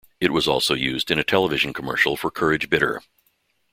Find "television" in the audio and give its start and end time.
1.23-1.73